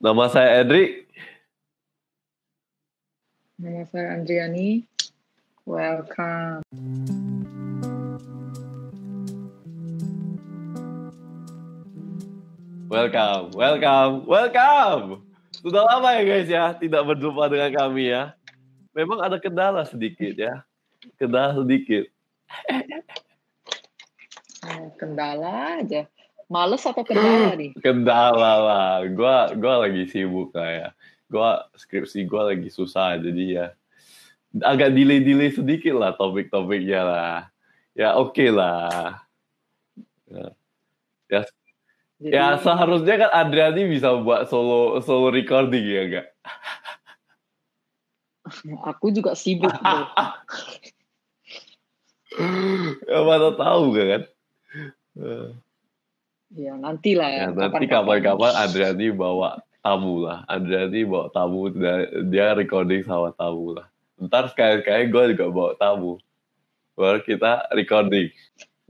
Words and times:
Nama 0.00 0.32
saya 0.32 0.64
Edri. 0.64 1.04
Nama 3.60 3.84
saya 3.92 4.16
Andriani. 4.16 4.88
Welcome. 5.68 6.64
Welcome, 12.88 13.52
welcome, 13.52 14.24
welcome. 14.24 15.20
Sudah 15.60 15.84
lama 15.84 16.16
ya 16.16 16.22
guys 16.24 16.48
ya 16.48 16.72
tidak 16.80 17.04
berjumpa 17.04 17.52
dengan 17.52 17.68
kami 17.76 18.08
ya. 18.08 18.32
Memang 18.96 19.20
ada 19.20 19.36
kendala 19.36 19.84
sedikit 19.84 20.32
ya. 20.32 20.64
Kendala 21.20 21.60
sedikit. 21.60 22.08
Oh, 24.64 24.88
kendala 24.96 25.84
aja. 25.84 26.08
Males 26.50 26.82
atau 26.82 27.06
kendala 27.06 27.54
nih? 27.54 27.70
Kendala 27.78 28.52
lah. 28.58 28.94
Gua 29.14 29.54
gua 29.54 29.86
lagi 29.86 30.10
sibuk 30.10 30.50
lah 30.50 30.70
ya. 30.70 30.88
Gua 31.30 31.70
skripsi 31.78 32.26
gua 32.26 32.50
lagi 32.50 32.66
susah 32.66 33.22
jadi 33.22 33.44
ya 33.46 33.66
agak 34.58 34.90
delay-delay 34.98 35.54
sedikit 35.54 35.94
lah 35.94 36.18
topik-topiknya 36.18 37.00
lah. 37.06 37.36
Ya 37.94 38.18
oke 38.18 38.34
okay 38.34 38.50
lah. 38.50 39.22
Ya, 40.26 40.46
ya 41.30 41.40
Jadi, 42.20 42.34
Ya 42.34 42.58
seharusnya 42.60 43.14
kan 43.16 43.30
Adriani 43.32 43.88
bisa 43.88 44.12
buat 44.20 44.50
solo 44.50 45.00
solo 45.00 45.30
recording 45.32 45.86
ya 45.86 46.02
enggak? 46.04 46.28
aku 48.82 49.14
juga 49.14 49.38
sibuk 49.38 49.70
bro. 49.70 50.02
ya 53.10 53.18
mana 53.22 53.54
tahu 53.54 53.94
kan? 53.94 54.22
Ya 56.50 56.74
nanti 56.74 57.14
lah 57.14 57.30
Ya, 57.30 57.46
nanti 57.54 57.86
kapan-kapan 57.86 58.52
Adriani 58.58 59.14
bawa 59.14 59.62
tamu 59.86 60.26
lah. 60.26 60.42
Adriani 60.50 61.06
bawa 61.06 61.30
tamu 61.30 61.70
dia, 62.26 62.52
recording 62.58 63.06
sama 63.06 63.30
tamu 63.38 63.78
lah. 63.78 63.86
Ntar 64.18 64.50
sekali-kali 64.50 65.08
gue 65.08 65.24
juga 65.34 65.46
bawa 65.48 65.72
tamu. 65.78 66.18
Baru 66.98 67.22
kita 67.22 67.70
recording. 67.72 68.28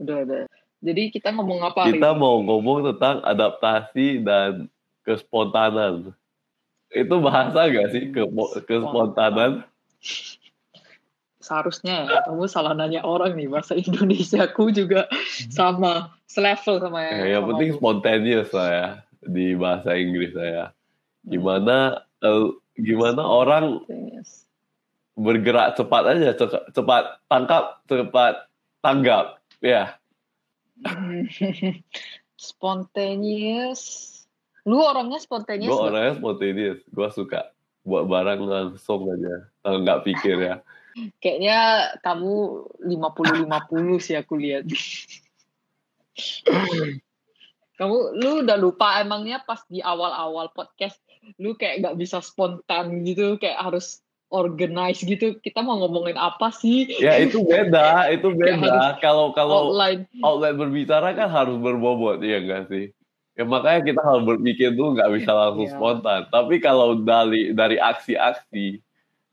Udah, 0.01 0.25
udah. 0.25 0.43
Jadi 0.81 1.13
kita 1.13 1.29
ngomong 1.37 1.61
apa 1.61 1.93
Kita 1.93 2.11
ini? 2.11 2.19
mau 2.19 2.41
ngomong 2.41 2.89
tentang 2.91 3.21
adaptasi 3.21 4.25
dan 4.25 4.65
kespontanan. 5.05 6.09
Itu 6.89 7.21
bahasa 7.21 7.69
gak 7.69 7.93
sih 7.93 8.09
ke 8.09 8.25
kespontanan? 8.65 9.63
Seharusnya 11.41 12.05
ya, 12.05 12.19
kamu 12.29 12.45
salah 12.45 12.77
nanya 12.77 13.01
orang 13.01 13.33
nih 13.33 13.49
bahasa 13.49 13.73
Indonesia 13.73 14.45
aku 14.45 14.69
juga 14.69 15.09
sama 15.49 16.13
selevel 16.29 16.77
sama 16.77 16.99
Ya, 17.01 17.37
yang 17.37 17.43
sama 17.43 17.49
penting 17.57 17.71
spontaneous 17.75 18.49
lah 18.53 18.69
ya 18.69 18.87
di 19.25 19.57
bahasa 19.57 19.97
Inggris 19.97 20.31
saya. 20.37 20.71
Gimana 21.25 22.05
eh, 22.21 22.45
gimana 22.77 23.21
orang 23.25 23.81
bergerak 25.17 25.75
cepat 25.75 26.03
aja, 26.17 26.29
cepat, 26.71 27.19
tangkap, 27.27 27.83
cepat 27.89 28.47
tanggap. 28.81 29.41
Ya, 29.61 30.01
Spontaneous. 32.41 33.81
Lu 34.65 34.77
orangnya 34.77 35.17
spontaneous 35.17 35.73
gue 35.73 35.81
orangnya 35.81 36.13
spontaneous. 36.17 36.79
Gue 36.89 37.09
suka 37.13 37.49
buat 37.81 38.05
barang 38.05 38.45
langsung 38.45 39.09
aja, 39.09 39.49
nggak 39.65 40.05
pikir 40.05 40.37
ya. 40.37 40.55
Kayaknya 41.19 41.57
kamu 42.03 42.33
50-50 42.83 44.03
sih 44.03 44.15
aku 44.19 44.33
lihat. 44.35 44.67
kamu 47.79 47.97
lu 48.19 48.45
udah 48.45 48.57
lupa 48.61 49.01
emangnya 49.01 49.41
pas 49.41 49.63
di 49.65 49.81
awal-awal 49.81 50.53
podcast 50.53 50.99
lu 51.41 51.57
kayak 51.57 51.81
nggak 51.81 51.97
bisa 51.97 52.21
spontan 52.21 53.01
gitu 53.07 53.41
kayak 53.41 53.57
harus 53.57 54.01
organize 54.31 55.01
gitu 55.03 55.37
kita 55.41 55.59
mau 55.65 55.75
ngomongin 55.81 56.15
apa 56.15 56.53
sih 56.55 56.87
Ya 57.01 57.19
itu 57.19 57.43
beda, 57.43 58.07
itu 58.13 58.31
beda. 58.31 58.97
Kalau 59.03 59.35
kalau 59.35 59.71
outline 59.73 60.07
outlet 60.23 60.55
berbicara 60.55 61.11
kan 61.17 61.27
harus 61.27 61.57
berbobot, 61.59 62.23
ya 62.23 62.39
enggak 62.39 62.71
sih? 62.71 62.85
Ya 63.35 63.43
makanya 63.47 63.81
kita 63.91 64.01
harus 64.03 64.23
berpikir 64.27 64.75
dulu 64.75 64.95
nggak 64.99 65.11
bisa 65.19 65.31
langsung 65.35 65.67
Iya. 65.67 65.73
spontan. 65.75 66.21
Tapi 66.31 66.55
kalau 66.63 66.95
dari 66.99 67.51
dari 67.51 67.75
aksi-aksi, 67.75 68.79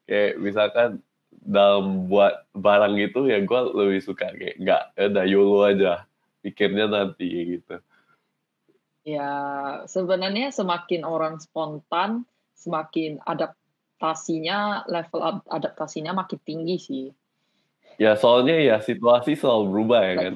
kayak 0.06 0.32
misalkan 0.42 0.98
dalam 1.48 2.12
buat 2.12 2.44
barang 2.52 3.00
gitu 3.00 3.24
ya 3.24 3.40
gue 3.40 3.60
lebih 3.72 4.04
suka 4.04 4.28
kayak 4.36 4.60
nggak 4.60 4.82
ya 5.00 5.04
udah 5.08 5.24
YOLO 5.24 5.58
aja 5.64 5.92
pikirnya 6.44 6.86
nanti 6.92 7.56
gitu. 7.56 7.80
ya 9.08 9.32
sebenarnya 9.88 10.52
semakin 10.52 11.08
orang 11.08 11.40
spontan 11.40 12.28
semakin 12.52 13.16
adaptasinya 13.24 14.84
level 14.92 15.20
ad- 15.24 15.48
adaptasinya 15.48 16.12
makin 16.12 16.38
tinggi 16.44 16.76
sih 16.76 17.06
Ya 17.98 18.14
soalnya 18.14 18.54
ya 18.62 18.76
situasi 18.78 19.34
selalu 19.34 19.74
berubah 19.74 20.00
ya 20.06 20.14
kan. 20.22 20.34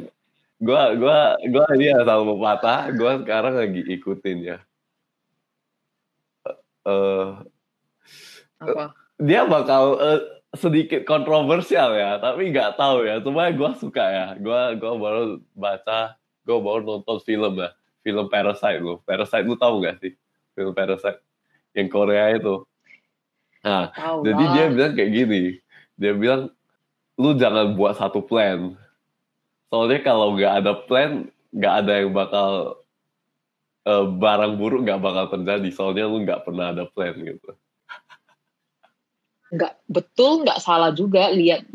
Gua 0.58 0.82
gua 0.98 1.18
gua 1.46 1.66
ini 1.78 1.94
ya 1.94 2.02
selalu 2.02 2.34
pepatah, 2.34 2.80
gua 2.98 3.12
sekarang 3.22 3.54
lagi 3.54 3.82
ikutin 3.86 4.38
ya. 4.42 4.58
Eh 6.82 7.30
apa 8.62 8.94
dia 9.22 9.46
bakal 9.46 10.02
eh, 10.02 10.20
sedikit 10.52 11.06
kontroversial 11.08 11.94
ya, 11.96 12.18
tapi 12.18 12.52
nggak 12.52 12.76
tahu 12.76 13.06
ya. 13.08 13.22
Cuma 13.22 13.48
gue 13.48 13.70
suka 13.78 14.04
ya. 14.04 14.26
Gue 14.36 14.60
gua 14.76 14.92
baru 14.98 15.22
baca, 15.56 16.18
gue 16.44 16.58
baru 16.58 16.80
nonton 16.84 17.18
film 17.24 17.62
ya, 17.62 17.70
film 18.04 18.26
Parasite 18.28 18.82
lo. 18.82 19.00
Parasite 19.06 19.46
lu 19.46 19.56
tahu 19.56 19.80
nggak 19.80 19.96
sih? 20.02 20.12
Film 20.52 20.74
Parasite 20.76 21.22
yang 21.72 21.88
Korea 21.88 22.36
itu. 22.36 22.66
Nah, 23.62 23.94
tahu 23.94 24.26
jadi 24.26 24.44
lah. 24.44 24.52
dia 24.52 24.64
bilang 24.68 24.92
kayak 24.98 25.12
gini. 25.14 25.42
Dia 25.96 26.12
bilang, 26.18 26.42
lu 27.16 27.30
jangan 27.38 27.78
buat 27.78 27.94
satu 27.96 28.20
plan. 28.20 28.74
Soalnya 29.72 30.04
kalau 30.04 30.36
nggak 30.36 30.52
ada 30.60 30.72
plan, 30.84 31.30
nggak 31.54 31.74
ada 31.86 31.92
yang 32.04 32.12
bakal 32.12 32.82
eh, 33.88 34.04
barang 34.04 34.60
buruk 34.60 34.84
nggak 34.84 35.00
bakal 35.00 35.24
terjadi. 35.32 35.68
Soalnya 35.72 36.04
lu 36.10 36.26
nggak 36.26 36.44
pernah 36.44 36.76
ada 36.76 36.84
plan 36.90 37.16
gitu. 37.16 37.56
Nggak 39.52 39.72
betul 39.86 40.42
nggak 40.42 40.58
salah 40.64 40.90
juga 40.96 41.28
lihat 41.30 41.68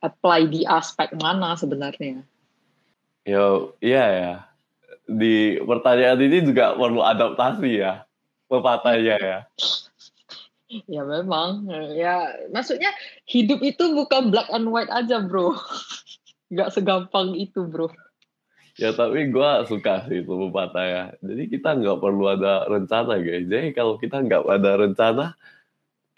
apply 0.00 0.48
di 0.48 0.64
aspek 0.64 1.12
mana 1.20 1.54
sebenarnya 1.54 2.24
Yo, 3.28 3.76
iya 3.84 4.04
ya. 4.08 4.32
Di 5.04 5.60
pertanyaan 5.60 6.16
ini 6.24 6.48
juga 6.48 6.72
perlu 6.80 7.04
adaptasi 7.04 7.76
ya. 7.76 8.08
Pepatahnya 8.48 9.16
ya. 9.20 9.38
ya 10.84 11.00
memang 11.00 11.64
ya 11.96 12.28
maksudnya 12.52 12.92
hidup 13.24 13.64
itu 13.64 13.88
bukan 13.96 14.28
black 14.28 14.52
and 14.52 14.68
white 14.68 14.92
aja 14.92 15.16
bro 15.24 15.56
nggak 16.52 16.68
segampang 16.76 17.32
itu 17.40 17.64
bro 17.64 17.88
Ya 18.76 18.92
tapi 18.92 19.32
gue 19.32 19.50
suka 19.66 20.06
sih 20.06 20.22
itu 20.22 20.30
pepatah 20.30 20.86
ya. 20.86 21.04
Jadi 21.18 21.50
kita 21.50 21.74
nggak 21.82 21.98
perlu 21.98 22.30
ada 22.30 22.62
rencana 22.70 23.18
guys. 23.18 23.50
Jadi 23.50 23.74
kalau 23.74 23.98
kita 23.98 24.22
nggak 24.22 24.46
ada 24.46 24.72
rencana, 24.78 25.26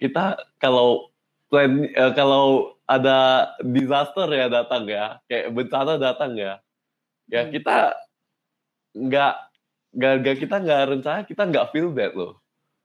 kita 0.01 0.41
kalau 0.59 1.13
plan 1.53 1.87
eh, 1.87 2.13
kalau 2.17 2.75
ada 2.89 3.53
disaster 3.63 4.27
ya 4.33 4.51
datang 4.51 4.89
ya, 4.91 5.23
kayak 5.31 5.55
bencana 5.55 5.95
datang 6.01 6.35
ya, 6.35 6.59
ya 7.31 7.47
Hmm. 7.47 7.53
kita 7.55 7.77
nggak 8.97 9.35
nggak 9.95 10.37
kita 10.43 10.57
nggak 10.59 10.83
rencana, 10.97 11.21
kita 11.23 11.43
nggak 11.47 11.69
feel 11.71 11.95
that 11.95 12.17
loh. 12.19 12.41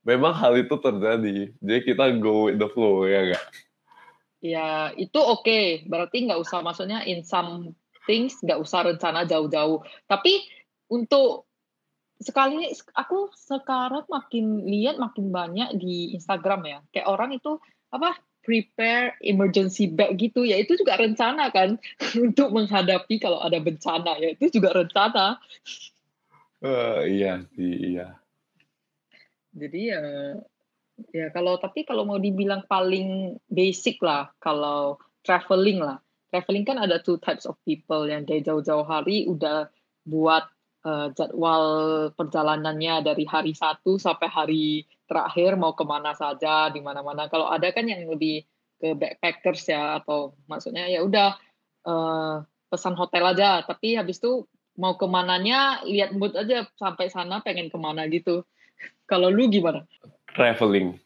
Memang 0.06 0.38
hal 0.38 0.54
itu 0.54 0.78
terjadi, 0.78 1.50
jadi 1.58 1.80
kita 1.82 2.22
go 2.22 2.46
with 2.46 2.62
the 2.62 2.70
flow 2.70 3.10
ya 3.10 3.34
nggak? 3.34 3.46
ya 4.46 4.94
itu 4.94 5.18
oke 5.18 5.90
berarti 5.90 6.30
nggak 6.30 6.38
usah 6.38 6.62
maksudnya 6.62 7.02
in 7.10 7.26
some 7.26 7.74
things 8.06 8.38
nggak 8.46 8.62
usah 8.62 8.86
rencana 8.86 9.26
jauh-jauh 9.26 9.82
tapi 10.06 10.46
untuk 10.86 11.50
sekali 12.20 12.72
aku 12.96 13.32
sekarang 13.36 14.08
makin 14.08 14.64
lihat 14.64 14.96
makin 15.02 15.30
banyak 15.32 15.76
di 15.76 16.16
Instagram 16.16 16.62
ya. 16.66 16.80
Kayak 16.96 17.08
orang 17.12 17.32
itu 17.36 17.60
apa 17.92 18.16
prepare 18.46 19.18
emergency 19.26 19.90
bag 19.90 20.16
gitu. 20.22 20.46
Ya 20.46 20.62
itu 20.62 20.78
juga 20.78 20.96
rencana 20.96 21.50
kan 21.50 21.82
untuk 22.26 22.54
menghadapi 22.54 23.18
kalau 23.18 23.42
ada 23.42 23.58
bencana. 23.60 24.16
Ya 24.22 24.38
itu 24.38 24.62
juga 24.62 24.72
rencana. 24.78 25.42
Eh, 26.66 27.02
iya 27.20 27.44
sih, 27.54 27.94
iya. 27.94 28.18
jadi 29.56 29.80
ya 29.96 30.02
ya 31.12 31.28
kalau 31.32 31.56
tapi 31.60 31.88
kalau 31.88 32.08
mau 32.08 32.20
dibilang 32.20 32.64
paling 32.68 33.40
basic 33.52 34.00
lah 34.00 34.32
kalau 34.40 34.98
traveling 35.22 35.84
lah. 35.84 36.00
Traveling 36.32 36.66
kan 36.68 36.82
ada 36.82 37.00
two 37.00 37.22
types 37.22 37.46
of 37.46 37.56
people 37.64 38.08
yang 38.10 38.26
dari 38.26 38.42
jauh-jauh 38.42 38.84
hari 38.88 39.30
udah 39.30 39.70
buat 40.04 40.48
eh, 40.86 41.08
jadwal 41.18 41.66
perjalanannya 42.14 43.02
dari 43.02 43.26
hari 43.26 43.58
satu 43.58 43.98
sampai 43.98 44.30
hari 44.30 44.66
terakhir 45.10 45.58
mau 45.58 45.74
ke 45.74 45.84
mana 45.86 46.14
saja 46.14 46.70
di 46.70 46.82
mana-mana 46.82 47.30
kalau 47.30 47.50
ada 47.50 47.70
kan 47.74 47.86
yang 47.90 48.06
lebih 48.06 48.46
ke 48.78 48.94
backpackers 48.94 49.66
ya 49.70 50.00
atau 50.02 50.38
maksudnya 50.46 50.86
ya 50.86 51.02
udah 51.02 51.36
eh, 51.86 52.36
pesan 52.70 52.94
hotel 52.94 53.34
aja 53.34 53.66
tapi 53.66 53.98
habis 53.98 54.22
itu 54.22 54.46
mau 54.76 55.00
ke 55.00 55.08
mananya 55.08 55.82
lihat 55.88 56.12
mood 56.12 56.36
aja 56.36 56.68
sampai 56.76 57.08
sana 57.08 57.40
pengen 57.40 57.72
ke 57.72 57.78
mana 57.80 58.06
gitu 58.12 58.44
Kalau 59.10 59.30
lu 59.32 59.48
gimana? 59.50 59.86
Traveling, 60.36 61.00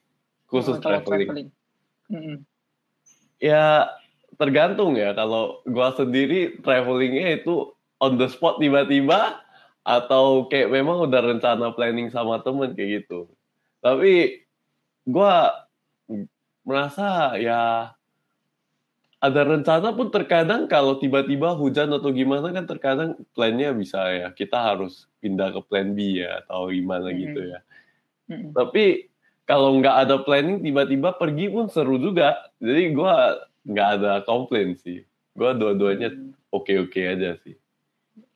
khusus 0.49 0.79
Oh, 0.79 0.81
kalau 0.81 1.03
traveling. 1.05 1.51
Mm-mm. 2.09 2.37
Ya 3.37 3.93
tergantung 4.39 4.97
ya. 4.97 5.13
Kalau 5.13 5.61
gua 5.67 5.93
sendiri 5.93 6.59
travelingnya 6.63 7.43
itu 7.43 7.71
on 8.01 8.17
the 8.17 8.27
spot 8.31 8.57
tiba-tiba 8.57 9.37
atau 9.83 10.45
kayak 10.45 10.69
memang 10.69 11.07
udah 11.07 11.21
rencana 11.33 11.71
planning 11.73 12.11
sama 12.11 12.41
temen 12.43 12.75
kayak 12.75 13.03
gitu. 13.03 13.29
Tapi 13.79 14.43
gua 15.07 15.65
merasa 16.67 17.33
ya 17.39 17.93
ada 19.19 19.41
rencana 19.43 19.91
pun 19.91 20.07
terkadang 20.07 20.63
kalau 20.71 20.95
tiba-tiba 20.95 21.51
hujan 21.51 21.91
atau 21.91 22.07
gimana 22.15 22.55
kan 22.55 22.63
terkadang 22.63 23.19
plannya 23.35 23.75
bisa 23.75 23.99
ya 24.15 24.27
kita 24.31 24.55
harus 24.55 25.11
pindah 25.19 25.51
ke 25.51 25.59
plan 25.67 25.91
B 25.91 26.23
ya 26.23 26.39
atau 26.45 26.71
gimana 26.71 27.11
Mhm. 27.11 27.19
gitu 27.19 27.41
ya. 27.51 27.59
Mm-mm. 28.31 28.51
Tapi 28.55 29.11
kalau 29.43 29.75
nggak 29.81 29.95
ada 30.07 30.15
planning 30.23 30.63
tiba-tiba 30.63 31.11
pergi 31.19 31.51
pun 31.51 31.67
seru 31.67 31.99
juga. 31.99 32.47
Jadi 32.63 32.95
gua 32.95 33.43
nggak 33.67 33.89
ada 33.99 34.13
komplain 34.23 34.79
sih. 34.79 35.03
Gua 35.35 35.51
dua-duanya 35.51 36.15
Hmm. 36.15 36.31
oke-oke 36.53 37.01
aja 37.03 37.35
sih. 37.43 37.59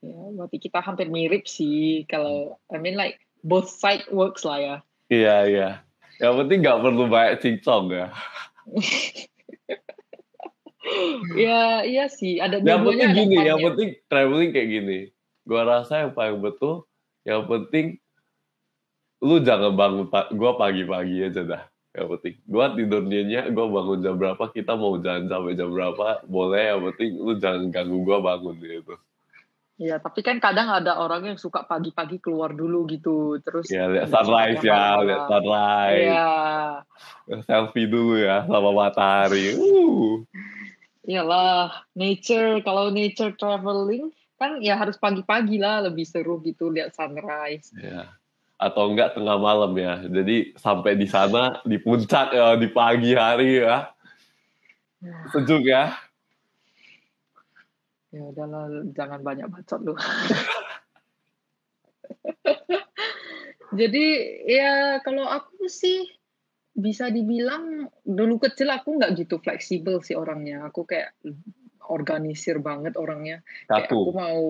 Ya, 0.03 0.19
berarti 0.35 0.57
kita 0.59 0.83
hampir 0.83 1.07
mirip 1.07 1.47
sih. 1.47 2.03
Kalau 2.11 2.59
I 2.67 2.75
mean 2.75 3.00
like 3.00 3.23
both 3.39 3.71
side 3.71 4.03
works 4.11 4.44
lah 4.44 4.59
ya. 4.59 4.75
Iya 5.07 5.35
iya. 5.47 5.69
Yang 6.19 6.33
penting 6.44 6.57
nggak 6.59 6.79
perlu 6.83 7.03
banyak 7.07 7.35
cincong 7.39 7.85
ya. 7.91 8.07
Ya, 11.33 11.88
iya 11.88 12.11
sih. 12.11 12.44
Ada 12.44 12.59
Yang 12.59 12.91
penting 12.91 13.09
gini, 13.15 13.35
yang 13.39 13.55
fun-nya. 13.55 13.67
penting 13.71 13.89
traveling 14.11 14.51
kayak 14.51 14.69
gini. 14.69 15.00
Gua 15.47 15.63
rasa 15.63 16.03
yang 16.03 16.11
paling 16.11 16.44
betul, 16.44 16.83
yang 17.23 17.47
penting 17.47 18.00
lu 19.23 19.39
jangan 19.39 19.71
bangun 19.71 20.11
pa- 20.11 20.27
gua 20.35 20.59
pagi-pagi 20.59 21.23
aja 21.23 21.41
dah. 21.47 21.63
Yang 21.95 22.07
penting 22.19 22.35
gua 22.44 22.65
tidurnya 22.75 23.47
gua 23.55 23.67
bangun 23.71 24.00
jam 24.03 24.15
berapa, 24.19 24.44
kita 24.51 24.75
mau 24.75 25.00
jalan 25.00 25.31
sampai 25.31 25.55
jam 25.55 25.71
berapa, 25.71 26.27
boleh 26.27 26.63
yang 26.75 26.81
penting 26.91 27.11
lu 27.15 27.33
jangan 27.39 27.71
ganggu 27.71 28.03
gua 28.03 28.19
bangun 28.19 28.59
gitu. 28.59 28.95
Ya, 29.81 29.97
tapi 29.97 30.21
kan 30.21 30.37
kadang 30.37 30.69
ada 30.69 31.01
orang 31.01 31.33
yang 31.33 31.37
suka 31.41 31.65
pagi-pagi 31.65 32.21
keluar 32.21 32.53
dulu 32.53 32.85
gitu. 32.85 33.41
Terus 33.41 33.73
Ya 33.73 33.89
lihat 33.89 34.13
nggak 34.13 34.21
sunrise 34.21 34.61
ya, 34.61 35.01
lihat 35.01 35.23
sunrise. 35.25 36.13
Iya. 36.13 36.31
Selfie 37.49 37.89
dulu 37.89 38.21
ya 38.21 38.45
sama 38.45 38.69
matahari. 38.69 39.57
Uh. 39.57 40.21
Iyalah, 41.09 41.89
nature. 41.97 42.61
Kalau 42.61 42.93
nature 42.93 43.33
traveling 43.33 44.13
kan 44.37 44.61
ya 44.61 44.77
harus 44.77 44.99
pagi-pagi 44.99 45.57
lah 45.57 45.89
lebih 45.89 46.05
seru 46.05 46.37
gitu 46.45 46.69
lihat 46.69 46.93
sunrise. 46.93 47.73
Ya. 47.73 48.13
Atau 48.61 48.93
enggak 48.93 49.17
tengah 49.17 49.41
malam 49.41 49.73
ya. 49.73 50.05
Jadi 50.05 50.53
sampai 50.53 50.93
di 51.01 51.09
sana 51.09 51.65
di 51.65 51.81
puncak 51.81 52.29
ya 52.29 52.53
di 52.61 52.69
pagi 52.69 53.17
hari 53.17 53.65
ya. 53.65 53.89
Sejuk 55.33 55.65
ya. 55.65 55.97
Ya 58.13 58.21
udahlah, 58.30 58.69
jangan 58.94 59.25
banyak 59.25 59.50
bacot 59.50 59.81
lu. 59.81 59.98
Jadi 63.80 64.06
ya 64.45 65.01
kalau 65.01 65.25
aku 65.25 65.65
sih 65.65 66.06
bisa 66.77 67.10
dibilang 67.10 67.89
dulu 68.06 68.38
kecil 68.38 68.69
aku 68.69 69.01
nggak 69.01 69.18
gitu 69.18 69.42
fleksibel 69.42 69.98
sih 70.06 70.13
orangnya. 70.13 70.69
Aku 70.69 70.86
kayak 70.86 71.18
organisir 71.89 72.62
banget 72.62 72.94
orangnya. 73.01 73.42
Kayak 73.65 73.89
aku 73.89 74.12
mau 74.13 74.42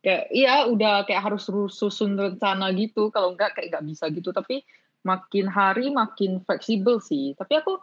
kayak 0.00 0.32
iya 0.32 0.64
udah 0.64 1.04
kayak 1.04 1.20
harus 1.20 1.52
ru- 1.52 1.68
susun 1.68 2.16
rencana 2.16 2.72
gitu. 2.72 3.12
Kalau 3.12 3.36
enggak 3.36 3.60
kayak 3.60 3.76
nggak 3.76 3.86
bisa 3.92 4.08
gitu. 4.08 4.32
Tapi 4.32 4.64
makin 5.04 5.52
hari 5.52 5.92
makin 5.92 6.40
fleksibel 6.40 6.96
sih. 7.04 7.36
Tapi 7.36 7.60
aku 7.60 7.76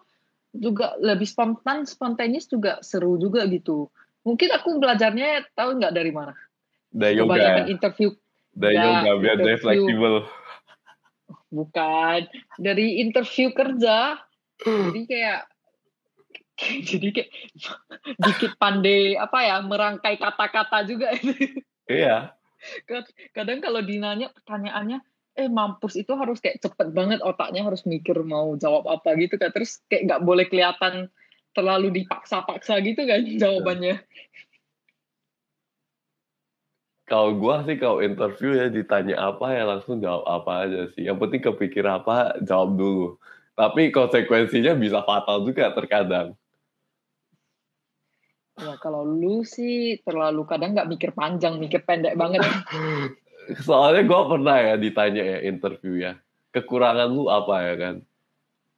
juga 0.57 0.97
lebih 0.97 1.29
spontan, 1.29 1.85
spontaneous 1.85 2.49
juga 2.49 2.81
seru 2.81 3.21
juga 3.21 3.45
gitu. 3.45 3.93
Mungkin 4.27 4.49
aku 4.51 4.75
belajarnya 4.75 5.47
tahu 5.55 5.79
nggak 5.79 5.95
dari 5.95 6.11
mana? 6.11 6.35
Dari 6.91 7.15
yoga 7.15 7.31
ya. 7.31 7.55
Kebanyakan 7.55 7.65
interview 7.71 8.09
Dari 8.51 8.75
Ya, 8.75 8.83
yoga 8.83 9.11
biar 9.23 9.35
dia 9.37 9.43
interview. 9.55 9.63
fleksibel. 9.63 10.15
bukan 11.47 12.19
dari 12.59 12.99
interview 12.99 13.55
kerja. 13.55 14.19
Jadi 14.59 15.01
kayak 15.07 15.39
jadi 16.91 17.07
kayak 17.15 17.29
dikit 18.27 18.51
pandai 18.59 19.15
apa 19.15 19.37
ya 19.47 19.55
merangkai 19.63 20.19
kata-kata 20.19 20.83
juga. 20.83 21.07
Iya. 21.87 22.35
Kadang 23.31 23.63
kalau 23.63 23.79
dinanya 23.79 24.27
pertanyaannya 24.35 24.99
eh 25.39 25.47
mampus 25.47 25.95
itu 25.95 26.11
harus 26.19 26.43
kayak 26.43 26.59
cepet 26.59 26.91
banget 26.91 27.23
otaknya 27.23 27.63
harus 27.63 27.87
mikir 27.87 28.19
mau 28.27 28.59
jawab 28.59 28.91
apa 28.91 29.15
gitu 29.15 29.39
kan 29.39 29.55
terus 29.55 29.79
kayak 29.87 30.03
nggak 30.11 30.21
boleh 30.27 30.51
kelihatan 30.51 31.07
terlalu 31.57 31.89
dipaksa-paksa 31.89 32.77
gitu 32.85 33.01
kan 33.09 33.25
jawabannya 33.25 34.05
Kalau 37.07 37.39
gua 37.39 37.63
sih 37.63 37.79
kalau 37.79 38.03
interview 38.03 38.51
ya 38.51 38.67
ditanya 38.67 39.31
apa 39.31 39.55
ya 39.55 39.63
langsung 39.63 40.03
jawab 40.03 40.27
apa 40.27 40.67
aja 40.67 40.91
sih. 40.91 41.07
Yang 41.07 41.23
penting 41.23 41.41
kepikir 41.47 41.87
apa 41.87 42.35
jawab 42.43 42.75
dulu. 42.75 43.15
Tapi 43.55 43.95
konsekuensinya 43.95 44.75
bisa 44.75 45.01
fatal 45.07 45.47
juga 45.47 45.71
terkadang. 45.71 46.35
ya 48.57 48.73
kalau 48.81 49.05
lu 49.05 49.45
sih 49.45 50.01
terlalu 50.01 50.41
kadang 50.49 50.73
nggak 50.73 50.89
mikir 50.89 51.13
panjang 51.13 51.61
mikir 51.61 51.85
pendek 51.85 52.17
banget 52.17 52.41
Soalnya 53.69 54.01
gua 54.03 54.27
pernah 54.27 54.57
ya 54.59 54.75
ditanya 54.75 55.23
ya 55.23 55.39
interview 55.47 56.03
ya. 56.03 56.19
Kekurangan 56.51 57.07
lu 57.07 57.31
apa 57.31 57.55
ya 57.63 57.73
kan? 57.79 57.95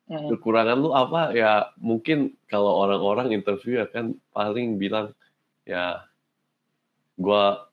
Kekurangan 0.10 0.78
lu 0.82 0.90
apa 0.90 1.38
ya 1.38 1.70
mungkin 1.78 2.34
kalau 2.50 2.82
orang-orang 2.82 3.30
interview 3.30 3.78
ya 3.78 3.86
kan 3.86 4.18
paling 4.34 4.82
bilang 4.82 5.14
ya 5.70 6.02
gua 7.14 7.70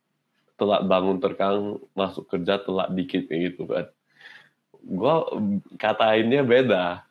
telat 0.60 0.84
bangun 0.84 1.16
terkadang 1.16 1.80
masuk 1.96 2.28
kerja 2.28 2.60
telat 2.60 2.92
dikit 2.92 3.24
kayak 3.24 3.56
gitu 3.56 3.64
kan. 3.64 3.88
Gua 4.84 5.24
katainnya 5.80 6.44
beda. 6.44 7.08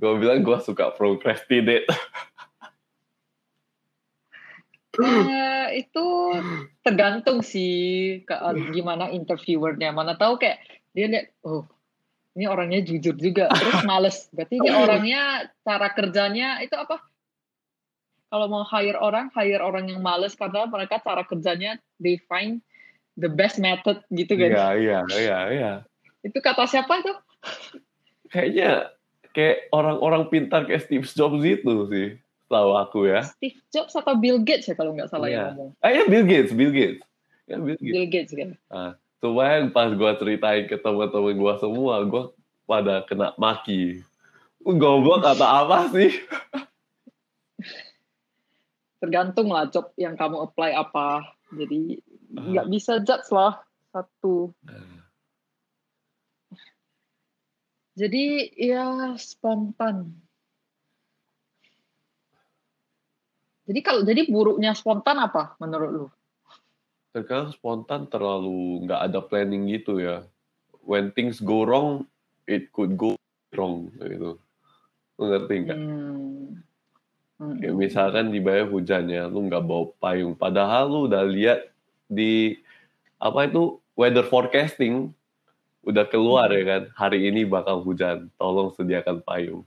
Gua 0.00 0.16
bilang 0.16 0.40
gua 0.40 0.64
suka 0.64 0.88
procrastinate. 0.96 1.84
Eh, 4.92 5.84
itu 5.84 6.06
tergantung 6.84 7.40
sih 7.40 8.20
ke 8.24 8.36
gimana 8.72 9.08
interviewernya. 9.08 9.92
Mana 9.92 10.16
tahu 10.16 10.36
kayak 10.36 10.60
dia 10.92 11.08
lihat, 11.08 11.32
oh 11.44 11.64
ini 12.32 12.44
orangnya 12.48 12.80
jujur 12.80 13.12
juga, 13.14 13.52
terus 13.52 13.84
males. 13.90 14.28
Berarti 14.32 14.56
ini 14.56 14.70
orangnya 14.72 15.22
cara 15.60 15.88
kerjanya 15.92 16.60
itu 16.60 16.72
apa? 16.72 17.00
Kalau 18.32 18.48
mau 18.48 18.64
hire 18.64 18.96
orang, 18.96 19.28
hire 19.36 19.60
orang 19.60 19.92
yang 19.92 20.00
males 20.00 20.32
karena 20.32 20.64
mereka 20.64 20.96
cara 21.04 21.20
kerjanya 21.28 21.76
they 22.00 22.16
find 22.16 22.64
the 23.20 23.28
best 23.28 23.60
method 23.60 24.00
gitu 24.08 24.32
kan. 24.40 24.48
Iya, 24.48 24.66
iya, 24.80 24.98
iya, 25.12 25.38
iya. 25.52 25.72
Itu 26.24 26.40
kata 26.40 26.64
siapa 26.64 27.04
itu? 27.04 27.12
Kayaknya 28.32 28.88
kayak 29.36 29.68
orang-orang 29.68 30.32
pintar 30.32 30.64
kayak 30.64 30.88
Steve 30.88 31.04
Jobs 31.04 31.44
itu 31.44 31.72
sih. 31.92 32.16
Tahu 32.48 32.70
aku 32.72 33.08
ya. 33.08 33.20
Steve 33.20 33.60
Jobs 33.68 33.92
atau 33.92 34.16
Bill 34.16 34.40
Gates 34.40 34.68
ya 34.68 34.76
kalau 34.76 34.96
nggak 34.96 35.12
salah 35.12 35.28
Iya. 35.28 35.36
yang 35.36 35.44
ngomong. 35.52 35.70
Ah 35.84 35.92
ya 35.92 36.02
Bill 36.08 36.24
Gates, 36.24 36.52
Bill 36.56 36.72
Gates. 36.72 37.04
Ya 37.44 37.60
Bill 37.60 37.76
Gates. 37.76 37.92
Bill 37.92 38.08
Gates 38.08 38.32
kan. 38.32 38.50
Cuma 39.22 39.46
yang 39.46 39.70
pas 39.70 39.86
gua 39.94 40.18
ceritain 40.18 40.66
ke 40.66 40.74
teman-teman 40.74 41.38
gua 41.38 41.54
semua, 41.62 42.02
gua 42.02 42.34
pada 42.66 43.06
kena 43.06 43.30
maki. 43.38 44.02
Goblok 44.66 45.22
atau 45.22 45.46
apa 45.46 45.86
sih? 45.94 46.10
tergantung 49.02 49.50
lah 49.50 49.66
job 49.66 49.90
yang 49.98 50.14
kamu 50.14 50.46
apply 50.46 50.78
apa. 50.78 51.26
Jadi 51.50 51.98
nggak 52.30 52.70
bisa 52.70 53.02
judge 53.02 53.34
lah 53.34 53.58
satu. 53.90 54.54
Jadi 57.98 58.54
ya 58.54 59.18
spontan. 59.18 60.14
Jadi 63.66 63.80
kalau 63.82 64.06
jadi 64.06 64.22
buruknya 64.30 64.70
spontan 64.78 65.18
apa 65.18 65.58
menurut 65.58 65.90
lu 65.90 66.06
Terkadang 67.12 67.52
spontan 67.52 68.08
terlalu 68.08 68.88
nggak 68.88 69.00
ada 69.08 69.20
planning 69.20 69.68
gitu 69.68 70.00
ya. 70.00 70.24
When 70.82 71.12
things 71.12 71.38
go 71.38 71.68
wrong, 71.68 72.08
it 72.48 72.72
could 72.72 72.96
go 72.96 73.14
wrong 73.52 73.92
gitu. 74.00 74.40
Lu 75.20 75.24
ngerti 75.28 75.54
nggak? 75.68 75.78
hmm. 75.78 76.62
Hmm. 77.42 77.58
Kayak 77.58 77.74
misalkan 77.74 78.30
di 78.30 78.38
bawah 78.38 78.70
hujan 78.70 79.10
ya, 79.10 79.26
lu 79.26 79.50
nggak 79.50 79.64
bawa 79.66 79.90
payung. 79.98 80.38
Padahal 80.38 80.86
lu 80.86 81.00
udah 81.10 81.26
lihat 81.26 81.74
di 82.06 82.54
apa 83.18 83.50
itu 83.50 83.82
weather 83.98 84.22
forecasting 84.22 85.10
udah 85.82 86.06
keluar 86.06 86.46
ya 86.54 86.62
kan, 86.62 86.82
hari 86.94 87.26
ini 87.26 87.42
bakal 87.42 87.82
hujan, 87.82 88.30
tolong 88.38 88.70
sediakan 88.78 89.18
payung. 89.26 89.66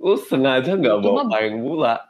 Lu 0.00 0.16
sengaja 0.16 0.72
nggak 0.80 0.98
bawa 1.04 1.28
payung 1.28 1.60
pula. 1.60 2.08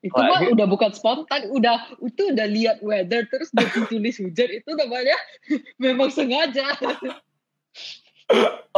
Itu 0.00 0.16
Wah, 0.16 0.40
mah 0.40 0.48
udah 0.48 0.66
bukan 0.66 0.90
spontan 0.96 1.52
udah 1.52 1.92
itu 2.00 2.32
udah 2.32 2.48
lihat 2.48 2.80
weather 2.80 3.28
terus 3.28 3.52
dia 3.52 3.68
tulis 3.68 4.16
hujan 4.16 4.48
itu 4.48 4.70
namanya 4.72 5.16
memang 5.82 6.08
sengaja 6.08 6.72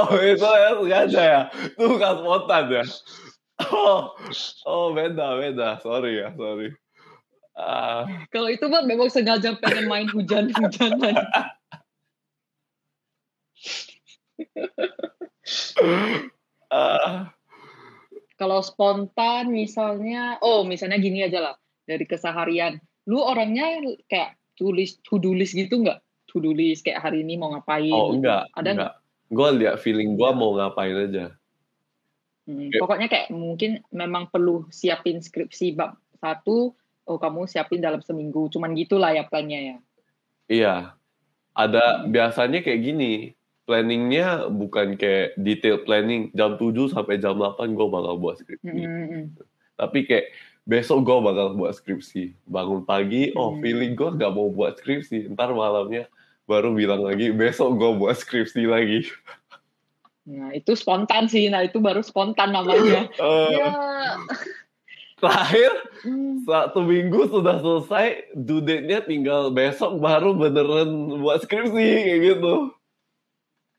Oh 0.00 0.16
itu 0.16 0.40
ya 0.40 0.70
sengaja 0.80 1.20
ya. 1.20 1.42
Itu 1.52 1.84
bukan 1.92 2.24
spontan 2.24 2.64
ya. 2.72 2.84
Oh, 3.68 4.16
oh 4.64 4.86
beda 4.96 5.36
beda. 5.36 5.68
Sorry 5.84 6.24
ya 6.24 6.32
sorry. 6.32 6.72
Uh, 7.52 8.08
Kalau 8.32 8.48
itu 8.48 8.64
mah 8.72 8.80
memang 8.88 9.12
sengaja 9.12 9.52
pengen 9.60 9.84
main 9.92 10.08
hujan-hujanan. 10.08 11.14
uh, 16.72 17.28
Kalau 18.42 18.58
spontan 18.58 19.54
misalnya, 19.54 20.42
oh 20.42 20.66
misalnya 20.66 20.98
gini 20.98 21.22
aja 21.22 21.38
lah 21.38 21.54
dari 21.86 22.02
keseharian. 22.02 22.82
Lu 23.06 23.22
orangnya 23.22 23.78
kayak 24.10 24.34
tulis 24.58 24.98
to 25.06 25.22
do 25.22 25.30
list 25.30 25.54
gitu 25.54 25.78
nggak? 25.78 26.02
To 26.34 26.42
do 26.42 26.50
list 26.50 26.82
kayak 26.82 27.06
hari 27.06 27.22
ini 27.22 27.38
mau 27.38 27.54
ngapain? 27.54 27.94
Oh 27.94 28.10
gitu. 28.10 28.18
enggak. 28.18 28.50
Ada 28.58 28.70
enggak? 28.74 28.92
Gue 29.30 29.48
lihat 29.62 29.78
feeling 29.78 30.18
gue 30.18 30.30
mau 30.34 30.58
ngapain 30.58 30.90
aja. 30.90 31.38
Hmm, 32.50 32.74
pokoknya 32.74 33.06
kayak 33.06 33.30
mungkin 33.30 33.78
memang 33.94 34.26
perlu 34.26 34.66
siapin 34.74 35.22
skripsi 35.22 35.78
bab 35.78 35.94
satu, 36.18 36.74
oh 37.06 37.18
kamu 37.22 37.46
siapin 37.46 37.78
dalam 37.78 38.02
seminggu, 38.02 38.50
cuman 38.50 38.74
gitulah 38.74 39.14
ya 39.14 39.22
plannya 39.22 39.60
ya. 39.62 39.76
Iya, 40.50 40.74
ada 41.54 42.02
hmm. 42.02 42.10
biasanya 42.10 42.58
kayak 42.66 42.82
gini, 42.82 43.38
planningnya 43.72 44.52
bukan 44.52 45.00
kayak 45.00 45.32
detail 45.40 45.80
planning 45.88 46.28
jam 46.36 46.60
7 46.60 46.92
sampai 46.92 47.16
jam 47.16 47.40
8 47.40 47.72
gue 47.72 47.88
bakal 47.88 48.20
buat 48.20 48.36
skripsi. 48.36 48.68
Hmm. 48.68 48.84
hmm, 48.84 49.06
hmm. 49.08 49.24
Tapi 49.80 49.98
kayak 50.04 50.28
besok 50.68 51.08
gue 51.08 51.16
bakal 51.24 51.56
buat 51.56 51.72
skripsi. 51.72 52.36
Bangun 52.44 52.84
pagi, 52.84 53.32
oh 53.32 53.56
hmm. 53.56 53.64
feeling 53.64 53.92
gue 53.96 54.10
gak 54.20 54.32
mau 54.36 54.52
buat 54.52 54.76
skripsi. 54.76 55.32
Ntar 55.32 55.56
malamnya 55.56 56.04
baru 56.44 56.76
bilang 56.76 57.00
lagi, 57.00 57.32
besok 57.32 57.80
gue 57.80 57.96
buat 57.96 58.12
skripsi 58.12 58.68
lagi. 58.68 59.08
Nah, 60.28 60.52
itu 60.52 60.76
spontan 60.76 61.32
sih. 61.32 61.48
Nah, 61.48 61.64
itu 61.64 61.80
baru 61.80 62.04
spontan 62.04 62.52
namanya. 62.52 63.08
Uh, 63.16 63.48
ya. 63.56 63.68
Terakhir, 65.16 65.72
hmm. 66.04 66.44
satu 66.44 66.84
minggu 66.84 67.32
sudah 67.32 67.56
selesai, 67.56 68.36
due 68.36 68.60
date-nya 68.60 69.00
tinggal 69.00 69.48
besok 69.48 69.96
baru 69.96 70.36
beneran 70.36 71.24
buat 71.24 71.40
skripsi, 71.40 71.88
kayak 72.04 72.20
gitu. 72.36 72.76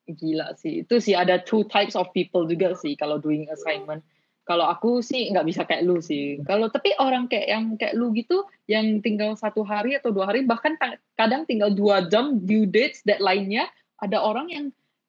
Gila 0.03 0.59
sih. 0.59 0.83
Itu 0.83 0.99
sih 0.99 1.15
ada 1.15 1.39
two 1.39 1.63
types 1.71 1.95
of 1.95 2.11
people 2.11 2.43
juga 2.43 2.75
sih 2.75 2.99
kalau 2.99 3.19
doing 3.19 3.47
assignment. 3.47 4.03
Kalau 4.43 4.67
aku 4.67 4.99
sih 4.99 5.31
nggak 5.31 5.47
bisa 5.47 5.63
kayak 5.63 5.87
lu 5.87 6.03
sih. 6.03 6.43
Kalau 6.43 6.67
tapi 6.67 6.91
orang 6.99 7.31
kayak 7.31 7.47
yang 7.47 7.65
kayak 7.79 7.95
lu 7.95 8.11
gitu, 8.11 8.43
yang 8.67 8.99
tinggal 8.99 9.39
satu 9.39 9.63
hari 9.63 9.95
atau 9.95 10.11
dua 10.11 10.27
hari, 10.27 10.43
bahkan 10.43 10.75
kadang 11.15 11.47
tinggal 11.47 11.71
dua 11.71 12.11
jam 12.11 12.43
due 12.43 12.67
dates, 12.67 12.99
deadline-nya, 13.07 13.71
ada 14.03 14.19
orang 14.19 14.51
yang 14.51 14.65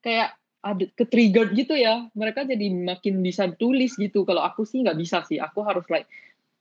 kayak 0.07 0.39
ada 0.65 0.89
ke 0.97 1.05
trigger 1.05 1.53
gitu 1.53 1.77
ya 1.77 2.09
mereka 2.17 2.49
jadi 2.49 2.73
makin 2.73 3.21
bisa 3.21 3.53
tulis 3.53 4.01
gitu 4.01 4.25
kalau 4.25 4.41
aku 4.41 4.65
sih 4.65 4.81
nggak 4.81 4.97
bisa 4.97 5.21
sih 5.29 5.37
aku 5.37 5.61
harus 5.61 5.85
like 5.93 6.09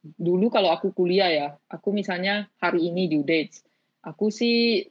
dulu 0.03 0.51
kalau 0.51 0.75
aku 0.75 0.91
kuliah 0.91 1.31
ya 1.31 1.47
aku 1.71 1.95
misalnya 1.95 2.51
hari 2.59 2.91
ini 2.91 3.07
due 3.07 3.23
dates 3.23 3.63
aku 4.03 4.27
sih 4.27 4.83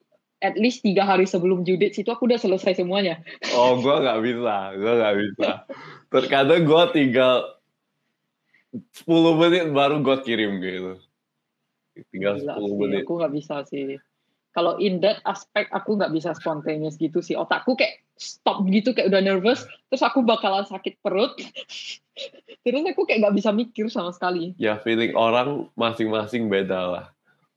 at 0.43 0.59
least 0.59 0.83
tiga 0.83 1.07
hari 1.07 1.25
sebelum 1.25 1.63
due 1.63 1.79
dates 1.79 2.03
itu 2.03 2.11
aku 2.11 2.27
udah 2.27 2.37
selesai 2.37 2.83
semuanya. 2.83 3.23
Oh 3.55 3.79
gue 3.79 3.95
nggak 3.95 4.21
bisa 4.21 4.57
gue 4.75 4.93
nggak 4.99 5.17
bisa. 5.23 5.51
Terkadang 6.11 6.67
gue 6.67 6.83
tinggal 6.91 7.35
10 8.75 9.07
menit 9.39 9.65
baru 9.71 10.03
gue 10.03 10.17
kirim 10.27 10.59
gitu. 10.59 10.99
Tinggal 12.11 12.43
Gila 12.43 12.59
10 12.59 12.83
menit. 12.83 13.07
aku 13.07 13.13
nggak 13.23 13.33
bisa 13.33 13.63
sih. 13.71 13.97
Kalau 14.53 14.77
in 14.77 15.01
that 15.01 15.25
aspek 15.25 15.71
aku 15.73 15.97
nggak 15.97 16.13
bisa 16.13 16.35
spontaneous 16.37 16.99
gitu 16.99 17.23
sih. 17.25 17.39
Otakku 17.39 17.79
kayak 17.79 18.03
stop 18.19 18.67
gitu 18.69 18.93
kayak 18.93 19.09
udah 19.09 19.23
nervous 19.25 19.65
terus 19.89 20.03
aku 20.05 20.27
bakalan 20.27 20.67
sakit 20.67 20.99
perut. 21.01 21.33
Terus 22.63 22.85
aku 22.85 23.09
kayak 23.09 23.25
nggak 23.25 23.37
bisa 23.41 23.51
mikir 23.57 23.89
sama 23.89 24.13
sekali. 24.13 24.53
Ya 24.61 24.77
feeling 24.79 25.17
orang 25.17 25.73
masing-masing 25.75 26.53
beda 26.53 26.81
lah 26.93 27.07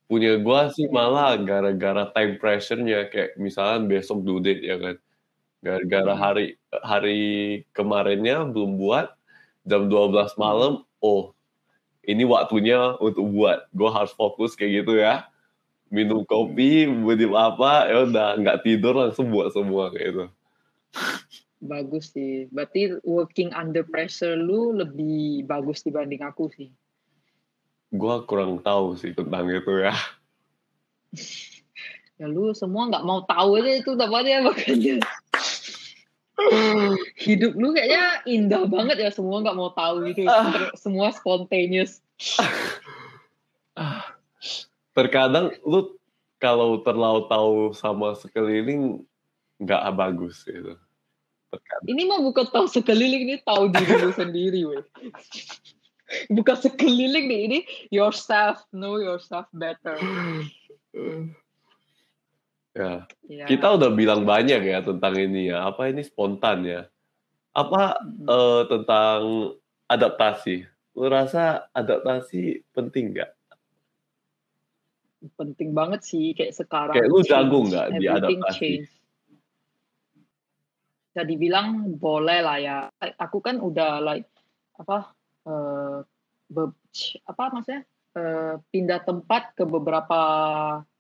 punya 0.06 0.38
gua 0.38 0.70
sih 0.70 0.86
malah 0.90 1.34
gara-gara 1.42 2.10
time 2.14 2.38
pressure-nya 2.38 3.10
kayak 3.10 3.38
misalnya 3.42 3.86
besok 3.90 4.22
due 4.22 4.42
date 4.42 4.62
ya 4.62 4.78
kan 4.78 4.96
gara-gara 5.66 6.14
hmm. 6.14 6.22
hari 6.22 6.46
hari 6.86 7.22
kemarinnya 7.74 8.46
belum 8.46 8.78
buat 8.78 9.14
jam 9.66 9.90
12 9.90 10.38
malam 10.38 10.86
oh 11.02 11.34
ini 12.06 12.22
waktunya 12.22 12.94
untuk 13.02 13.26
buat 13.34 13.66
gua 13.74 13.90
harus 13.92 14.14
fokus 14.14 14.54
kayak 14.54 14.86
gitu 14.86 15.02
ya 15.02 15.26
minum 15.94 16.26
kopi, 16.26 16.90
minum 16.90 17.38
apa, 17.38 17.88
ya 17.90 18.04
udah 18.04 18.28
nggak 18.42 18.62
tidur 18.66 18.98
langsung 18.98 19.30
buat 19.30 19.54
semua 19.54 19.94
kayak 19.94 20.10
itu. 20.12 20.26
Bagus 21.64 22.12
sih. 22.14 22.52
Berarti 22.52 23.00
working 23.08 23.56
under 23.56 23.86
pressure 23.86 24.38
lu 24.38 24.76
lebih 24.76 25.46
bagus 25.46 25.82
dibanding 25.86 26.22
aku 26.26 26.50
sih. 26.54 26.70
Gua 27.96 28.24
kurang 28.28 28.60
tahu 28.62 29.00
sih 29.00 29.16
tentang 29.16 29.48
itu 29.50 29.72
ya. 29.80 29.96
ya 32.20 32.26
lu 32.32 32.56
semua 32.56 32.88
nggak 32.88 33.04
mau 33.04 33.24
tahu 33.28 33.60
aja 33.60 33.72
itu 33.80 33.92
ya 33.96 34.40
makanya. 34.48 34.96
Hidup 37.16 37.56
lu 37.56 37.72
kayaknya 37.72 38.22
indah 38.28 38.64
banget 38.68 39.00
ya 39.00 39.10
semua 39.12 39.40
nggak 39.40 39.58
mau 39.58 39.72
tahu 39.72 40.12
gitu. 40.12 40.28
semua 40.76 41.12
spontaneous. 41.16 42.04
terkadang 44.96 45.52
lu 45.68 45.96
kalau 46.40 46.80
terlalu 46.84 47.28
tahu 47.28 47.76
sama 47.76 48.16
sekeliling 48.16 49.04
nggak 49.60 49.84
bagus 49.96 50.44
gitu. 50.44 50.76
Terkadang. 51.52 51.88
Ini 51.88 52.02
mah 52.08 52.20
bukan 52.20 52.46
tahu 52.52 52.66
sekeliling 52.68 53.22
ini 53.32 53.36
tahu 53.44 53.72
diri 53.72 53.94
lu 54.04 54.12
sendiri, 54.12 54.62
weh. 54.68 54.84
Bukan 56.30 56.58
sekeliling 56.58 57.26
nih 57.30 57.42
ini 57.50 57.60
yourself, 57.90 58.62
know 58.72 59.02
yourself 59.02 59.50
better. 59.54 59.98
Ya. 62.76 63.08
ya. 63.26 63.46
Kita 63.48 63.80
udah 63.80 63.90
bilang 63.96 64.28
banyak 64.28 64.62
ya 64.62 64.80
tentang 64.84 65.16
ini 65.16 65.50
ya. 65.50 65.66
Apa 65.66 65.90
ini 65.90 66.04
spontan 66.04 66.68
ya? 66.68 66.82
Apa 67.56 68.00
hmm. 68.04 68.28
uh, 68.28 68.64
tentang 68.68 69.20
adaptasi? 69.88 70.68
Lu 70.96 71.08
rasa 71.08 71.72
adaptasi 71.72 72.64
penting 72.76 73.16
nggak? 73.16 73.32
penting 75.34 75.74
banget 75.74 76.06
sih 76.06 76.38
kayak 76.38 76.54
sekarang. 76.54 76.94
Kayak 76.94 77.10
lu 77.10 77.20
jago 77.26 77.60
nggak 77.66 77.98
di 77.98 78.06
adaptasi? 78.06 78.60
Change. 78.62 78.90
Bisa 81.10 81.22
dibilang 81.26 81.98
boleh 81.98 82.40
lah 82.46 82.58
ya. 82.62 82.78
Aku 83.18 83.42
kan 83.42 83.58
udah 83.58 84.06
like 84.06 84.30
apa 84.78 85.16
uh, 85.46 86.02
be, 86.50 86.64
apa 87.26 87.44
maksudnya 87.54 87.82
uh, 88.18 88.62
pindah 88.70 89.02
tempat 89.06 89.54
ke 89.54 89.64
beberapa 89.64 90.20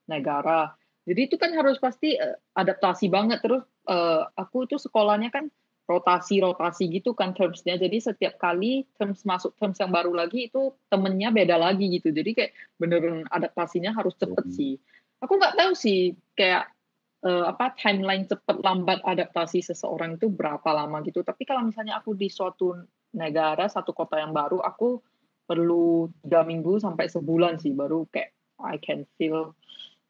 negara. 0.09 0.73
Jadi 1.05 1.21
itu 1.29 1.35
kan 1.37 1.53
harus 1.53 1.77
pasti 1.77 2.17
uh, 2.17 2.37
adaptasi 2.57 3.09
banget. 3.09 3.41
Terus 3.41 3.65
uh, 3.89 4.25
aku 4.33 4.65
itu 4.65 4.77
sekolahnya 4.81 5.29
kan 5.29 5.49
rotasi-rotasi 5.85 6.89
gitu 6.89 7.13
kan 7.13 7.37
termsnya. 7.37 7.77
Jadi 7.77 8.01
setiap 8.01 8.41
kali 8.41 8.89
terms 8.97 9.21
masuk 9.21 9.53
terms 9.61 9.77
yang 9.77 9.93
baru 9.93 10.17
lagi 10.17 10.49
itu 10.49 10.73
temennya 10.89 11.29
beda 11.29 11.61
lagi 11.61 11.85
gitu. 11.93 12.09
Jadi 12.09 12.31
kayak 12.33 12.51
bener 12.81 13.25
adaptasinya 13.29 13.93
harus 13.93 14.17
cepet 14.17 14.45
hmm. 14.49 14.55
sih. 14.55 14.73
Aku 15.21 15.37
nggak 15.37 15.55
tahu 15.57 15.71
sih 15.77 16.17
kayak 16.33 16.73
uh, 17.21 17.45
apa 17.53 17.77
timeline 17.77 18.25
cepet 18.25 18.57
lambat 18.65 19.01
adaptasi 19.05 19.61
seseorang 19.61 20.17
itu 20.17 20.29
berapa 20.29 20.65
lama 20.73 21.05
gitu. 21.05 21.21
Tapi 21.21 21.45
kalau 21.45 21.65
misalnya 21.65 22.01
aku 22.01 22.17
di 22.17 22.33
suatu 22.33 22.73
negara 23.15 23.71
satu 23.71 23.95
kota 23.95 24.19
yang 24.19 24.35
baru, 24.35 24.59
aku 24.59 24.99
perlu 25.47 26.11
tiga 26.25 26.43
minggu 26.43 26.81
sampai 26.81 27.07
sebulan 27.07 27.61
sih 27.61 27.71
baru 27.71 28.03
kayak 28.09 28.33
I 28.59 28.81
can 28.81 29.05
feel 29.15 29.53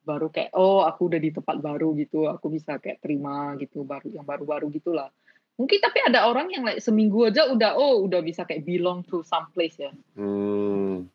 baru 0.06 0.32
kayak 0.32 0.56
oh 0.56 0.86
aku 0.88 1.12
udah 1.12 1.20
di 1.20 1.34
tempat 1.34 1.60
baru 1.60 1.92
gitu 2.00 2.32
aku 2.32 2.56
bisa 2.56 2.80
kayak 2.80 3.04
terima 3.04 3.52
gitu 3.60 3.84
baru 3.84 4.16
yang 4.16 4.24
baru-baru 4.24 4.72
gitulah 4.72 5.12
Mungkin 5.56 5.80
tapi 5.80 6.04
ada 6.04 6.28
orang 6.28 6.52
yang 6.52 6.68
like, 6.68 6.84
seminggu 6.84 7.32
aja 7.32 7.48
udah 7.48 7.80
oh 7.80 8.04
udah 8.04 8.20
bisa 8.20 8.44
kayak 8.44 8.68
belong 8.68 9.08
to 9.08 9.24
some 9.24 9.48
place 9.56 9.80
ya. 9.80 9.92
Hmm. 10.20 11.08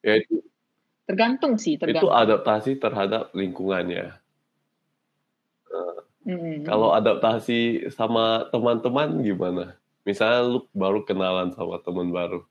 Ya 0.00 0.24
itu 0.24 0.40
tergantung 1.04 1.60
sih, 1.60 1.76
tergantung. 1.76 2.08
Itu 2.08 2.16
adaptasi 2.16 2.80
terhadap 2.80 3.36
lingkungannya. 3.36 4.16
Nah, 5.68 5.96
hmm. 6.24 6.64
Kalau 6.64 6.96
adaptasi 6.96 7.92
sama 7.92 8.48
teman-teman 8.48 9.20
gimana? 9.20 9.76
Misalnya 10.06 10.40
lu 10.46 10.60
baru 10.70 11.02
kenalan 11.02 11.50
sama 11.50 11.82
teman 11.82 12.14
baru, 12.14 12.46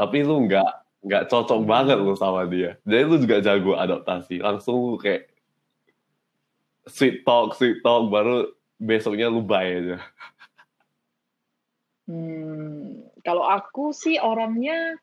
tapi 0.00 0.24
lu 0.24 0.48
nggak 0.48 0.70
nggak 1.04 1.26
cocok 1.28 1.60
banget 1.68 2.00
lu 2.00 2.16
sama 2.16 2.48
dia. 2.48 2.80
Jadi 2.88 3.02
lu 3.04 3.16
juga 3.20 3.44
jago 3.44 3.76
adaptasi. 3.76 4.40
Langsung 4.40 4.96
lu 4.96 4.96
kayak 4.96 5.28
sweet 6.88 7.20
talk, 7.28 7.52
sweet 7.56 7.84
talk, 7.84 8.08
baru 8.08 8.48
besoknya 8.80 9.28
lu 9.28 9.44
bye 9.44 9.68
aja? 9.68 9.98
Hmm, 12.08 13.06
kalau 13.22 13.44
aku 13.44 13.92
sih 13.92 14.16
orangnya 14.16 14.96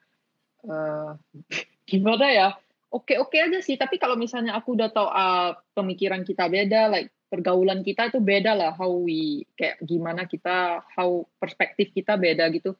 uh, 0.66 1.14
gimana 1.90 2.28
ya? 2.34 2.50
Oke-oke 2.88 3.36
aja 3.36 3.60
sih, 3.60 3.76
tapi 3.76 4.00
kalau 4.00 4.16
misalnya 4.16 4.56
aku 4.56 4.74
udah 4.74 4.90
tahu 4.90 5.12
uh, 5.12 5.60
pemikiran 5.76 6.24
kita 6.24 6.48
beda, 6.48 6.88
like 6.88 7.12
pergaulan 7.28 7.84
kita 7.84 8.08
itu 8.08 8.20
beda 8.24 8.56
lah 8.56 8.72
how 8.76 8.92
we 8.92 9.44
kayak 9.60 9.80
gimana 9.84 10.24
kita 10.24 10.84
how 10.96 11.28
perspektif 11.40 11.92
kita 11.92 12.16
beda 12.16 12.48
gitu. 12.56 12.76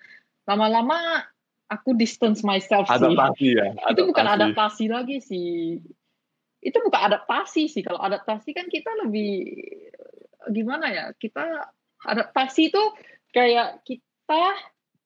Lama-lama 0.48 1.28
aku 1.68 1.92
distance 1.96 2.42
myself 2.48 2.88
adaptasi 2.88 3.36
sih 3.36 3.52
ya 3.60 3.76
adaptasi. 3.76 3.92
itu 3.92 4.02
bukan 4.08 4.28
adaptasi. 4.28 4.84
lagi 4.88 5.18
sih. 5.20 5.52
Itu 6.64 6.78
bukan 6.82 7.02
adaptasi 7.12 7.64
sih. 7.68 7.84
Kalau 7.84 8.00
adaptasi 8.00 8.56
kan 8.56 8.72
kita 8.72 8.92
lebih 9.04 9.52
gimana 10.48 10.88
ya 10.92 11.06
kita 11.20 11.68
adaptasi 12.08 12.72
itu 12.72 12.84
kayak 13.36 13.84
kita 13.84 14.44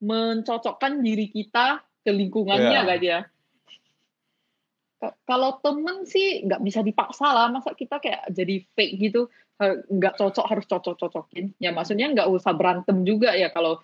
mencocokkan 0.01 1.01
diri 1.01 1.29
kita 1.29 1.81
ke 2.01 2.09
lingkungannya 2.13 2.81
yeah. 2.81 2.85
kan 2.85 3.01
ya 3.01 3.19
kalau 5.25 5.57
temen 5.65 6.05
sih 6.05 6.45
nggak 6.45 6.61
bisa 6.61 6.85
dipaksa 6.85 7.33
lah. 7.33 7.47
Masa 7.49 7.73
kita 7.73 7.97
kayak 7.97 8.29
jadi 8.29 8.61
fake 8.77 8.95
gitu? 9.01 9.21
Nggak 9.89 10.17
cocok 10.17 10.45
harus 10.45 10.65
cocok 10.65 10.95
cocokin 10.97 11.53
ya 11.61 11.69
maksudnya 11.69 12.09
nggak 12.13 12.29
usah 12.29 12.53
berantem 12.57 13.05
juga 13.05 13.33
ya 13.37 13.53
kalau 13.53 13.77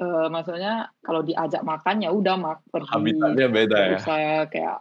uh, 0.00 0.26
maksudnya 0.32 0.88
kalau 1.04 1.20
diajak 1.20 1.60
makan 1.64 2.04
ya 2.04 2.10
udah 2.12 2.34
mak 2.40 2.58
pergi. 2.72 2.92
Habitatnya 2.92 3.46
beda 3.48 3.78
ya. 3.96 3.98
Saya 4.00 4.36
kayak 4.48 4.78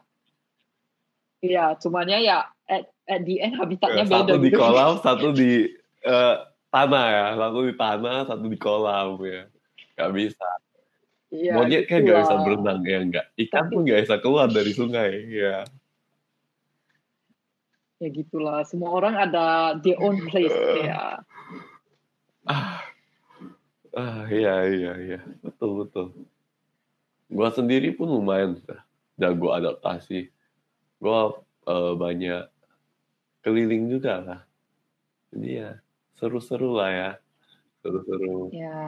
iya 1.39 1.75
cumannya 1.79 2.19
ya 2.23 2.39
at, 2.67 2.91
at 3.07 3.21
the 3.23 3.39
end 3.39 3.55
habitatnya 3.55 4.03
ya, 4.03 4.11
beda 4.11 4.31
satu 4.31 4.35
di 4.39 4.49
gitu. 4.51 4.59
kolam 4.59 4.91
satu 5.05 5.27
di 5.35 5.51
uh, 6.07 6.35
tanah 6.71 7.05
ya. 7.11 7.25
Satu 7.35 7.59
di 7.67 7.73
tanah 7.75 8.17
satu 8.27 8.45
di 8.47 8.57
kolam 8.59 9.19
ya. 9.23 9.43
Nggak 9.99 10.11
bisa 10.15 10.49
Ya, 11.29 11.53
Monyet 11.61 11.85
kan 11.85 12.01
nggak 12.01 12.25
bisa 12.25 12.35
berenang 12.41 12.81
ya 12.81 12.99
nggak. 13.05 13.25
Ikan 13.37 13.63
pun 13.69 13.85
nggak 13.85 14.01
bisa 14.01 14.17
keluar 14.17 14.49
dari 14.49 14.73
sungai 14.73 15.29
ya. 15.29 15.61
Ya 18.01 18.07
gitulah. 18.09 18.65
Semua 18.65 18.97
orang 18.97 19.13
ada 19.13 19.77
their 19.77 20.01
own 20.01 20.17
place 20.25 20.57
ya. 20.81 21.21
Ah, 22.49 22.81
ah 23.93 24.25
iya 24.25 24.65
iya 24.73 24.91
iya 24.97 25.19
betul 25.45 25.85
betul. 25.85 26.07
Gua 27.29 27.53
sendiri 27.53 27.93
pun 27.93 28.09
lumayan 28.09 28.57
jago 29.21 29.53
adaptasi. 29.53 30.33
Gua 30.97 31.37
uh, 31.69 31.93
banyak 31.93 32.49
keliling 33.45 33.85
juga 33.85 34.17
lah. 34.17 34.41
Jadi 35.29 35.61
ya 35.61 35.77
seru-seru 36.17 36.73
lah 36.73 36.89
ya 36.89 37.11
seru-seru. 37.85 38.49
Ya, 38.49 38.81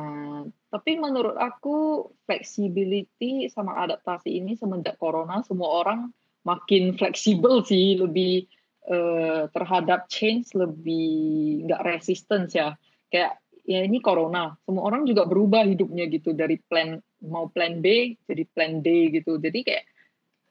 tapi 0.71 0.95
menurut 0.95 1.35
aku 1.35 2.07
flexibility 2.23 3.51
sama 3.51 3.75
adaptasi 3.83 4.39
ini 4.39 4.55
semenjak 4.55 4.95
corona 4.95 5.43
semua 5.43 5.83
orang 5.83 6.15
makin 6.47 6.95
fleksibel 6.95 7.61
sih, 7.61 7.99
lebih 7.99 8.47
uh, 8.87 9.51
terhadap 9.51 10.07
change 10.07 10.55
lebih 10.55 11.67
nggak 11.67 11.83
resistance 11.83 12.55
ya. 12.55 12.79
Kayak 13.11 13.37
ya 13.67 13.83
ini 13.83 13.99
corona, 13.99 14.55
semua 14.63 14.87
orang 14.87 15.03
juga 15.03 15.27
berubah 15.27 15.67
hidupnya 15.67 16.07
gitu 16.07 16.31
dari 16.31 16.57
plan 16.57 16.97
mau 17.21 17.51
plan 17.51 17.83
B 17.83 18.15
jadi 18.23 18.43
plan 18.49 18.79
D 18.79 19.11
gitu. 19.11 19.37
Jadi 19.37 19.67
kayak 19.67 19.85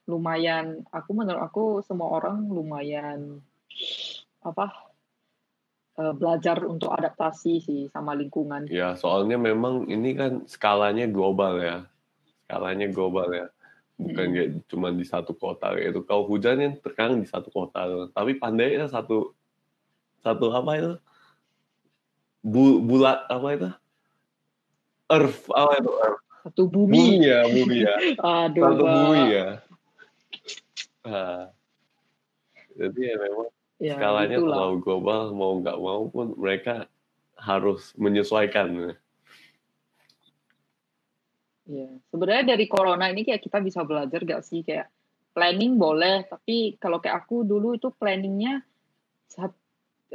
lumayan 0.05 0.85
aku 0.93 1.11
menurut 1.17 1.41
aku 1.41 1.63
semua 1.81 2.13
orang 2.13 2.45
lumayan 2.45 3.41
apa 4.41 4.90
belajar 6.17 6.57
untuk 6.65 6.89
adaptasi 6.89 7.53
sih 7.61 7.81
sama 7.93 8.17
lingkungan. 8.17 8.65
Ya, 8.67 8.97
soalnya 8.97 9.37
memang 9.37 9.85
ini 9.87 10.17
kan 10.17 10.45
skalanya 10.49 11.05
global 11.05 11.61
ya. 11.61 11.77
Skalanya 12.45 12.87
global 12.89 13.29
ya. 13.31 13.47
Bukan 14.01 14.25
hmm. 14.25 14.33
kayak 14.33 14.49
cuma 14.65 14.89
di 14.89 15.05
satu 15.05 15.37
kota 15.37 15.77
itu. 15.77 16.01
Kalau 16.03 16.25
hujan 16.25 16.57
yang 16.57 16.73
terkadang 16.81 17.21
di 17.21 17.29
satu 17.29 17.53
kota, 17.53 18.09
tapi 18.11 18.41
pandai 18.41 18.81
satu 18.89 19.37
satu 20.25 20.45
apa 20.53 20.71
itu? 20.77 20.93
Bu, 22.41 22.81
bulat 22.81 23.29
apa 23.29 23.47
itu? 23.53 23.69
Earth 25.13 25.45
apa 25.53 25.73
itu? 25.77 25.91
Earth. 25.93 26.25
Satu 26.41 26.65
bumi. 26.65 26.97
Bumi 26.97 27.29
ya, 27.29 27.39
bumi 27.45 27.75
ya. 27.85 27.95
Aduh, 28.49 28.63
satu 28.65 28.83
bumi 28.89 29.21
ya. 29.29 29.47
Nah, 31.05 31.53
jadi 32.77 32.99
ya 33.13 33.15
memang 33.21 33.49
ya, 33.81 33.97
skalanya 33.97 34.37
itulah. 34.37 34.55
terlalu 34.61 34.77
global 34.85 35.21
mau 35.33 35.57
nggak 35.57 35.77
mau 35.81 36.01
pun 36.13 36.37
mereka 36.37 36.85
harus 37.41 37.97
menyesuaikan. 37.97 38.93
Ya, 41.65 41.87
sebenarnya 42.13 42.53
dari 42.53 42.69
corona 42.69 43.09
ini 43.09 43.25
kayak 43.25 43.41
kita 43.41 43.57
bisa 43.63 43.81
belajar 43.81 44.21
gak 44.21 44.43
sih 44.45 44.61
kayak 44.61 44.91
planning 45.31 45.79
boleh, 45.79 46.27
tapi 46.27 46.75
kalau 46.75 46.99
kayak 46.99 47.25
aku 47.25 47.47
dulu 47.47 47.79
itu 47.79 47.87
planningnya 47.95 48.59
saat, 49.31 49.55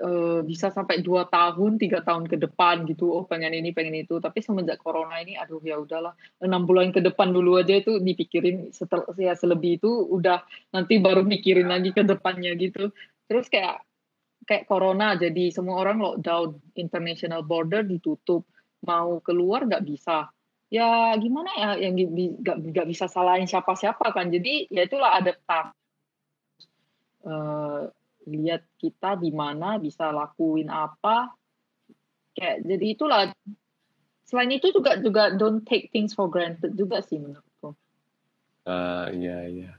uh, 0.04 0.44
bisa 0.44 0.68
sampai 0.68 1.00
dua 1.00 1.24
tahun, 1.24 1.80
tiga 1.80 2.04
tahun 2.04 2.28
ke 2.28 2.36
depan 2.36 2.84
gitu. 2.84 3.08
Oh 3.08 3.24
pengen 3.24 3.56
ini, 3.56 3.72
pengen 3.72 3.96
itu. 3.96 4.20
Tapi 4.20 4.44
semenjak 4.44 4.76
corona 4.84 5.16
ini, 5.24 5.40
aduh 5.40 5.64
ya 5.64 5.80
udahlah, 5.80 6.12
enam 6.44 6.68
bulan 6.68 6.92
ke 6.92 7.00
depan 7.00 7.32
dulu 7.32 7.56
aja 7.56 7.72
itu 7.72 7.96
dipikirin. 8.04 8.68
Setelah 8.76 9.08
ya 9.16 9.32
selebih 9.32 9.80
itu 9.80 9.88
udah 9.88 10.44
nanti 10.76 11.00
baru 11.00 11.24
mikirin 11.24 11.72
lagi 11.72 11.96
ke 11.96 12.04
depannya 12.04 12.52
gitu. 12.60 12.92
Terus 13.26 13.46
kayak 13.50 13.82
kayak 14.46 14.64
corona 14.70 15.18
jadi 15.18 15.50
semua 15.50 15.82
orang 15.82 15.98
lockdown, 15.98 16.62
international 16.78 17.42
border 17.42 17.82
ditutup, 17.82 18.46
mau 18.86 19.18
keluar 19.20 19.66
nggak 19.66 19.82
bisa. 19.82 20.30
Ya 20.70 21.14
gimana 21.18 21.50
ya 21.58 21.70
yang 21.78 21.94
nggak 21.98 22.58
nggak 22.74 22.88
bisa 22.90 23.10
salahin 23.10 23.50
siapa-siapa 23.50 24.14
kan. 24.14 24.30
Jadi 24.30 24.70
ya 24.70 24.86
itulah 24.86 25.18
adaptasi. 25.18 25.74
Uh, 27.26 27.90
lihat 28.30 28.62
kita 28.78 29.18
di 29.18 29.34
mana 29.34 29.82
bisa 29.82 30.14
lakuin 30.14 30.70
apa. 30.70 31.34
Kayak 32.38 32.62
jadi 32.62 32.86
itulah. 32.86 33.20
Selain 34.26 34.50
itu 34.50 34.74
juga 34.74 34.98
juga 34.98 35.30
don't 35.34 35.62
take 35.62 35.90
things 35.94 36.10
for 36.10 36.26
granted 36.26 36.74
juga 36.74 36.98
sih 37.02 37.18
menurutku. 37.18 37.74
Ah 38.66 38.70
uh, 38.70 39.14
iya 39.14 39.38
iya. 39.46 39.72